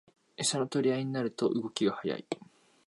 [0.35, 2.25] エサの取り合いになると動きが速い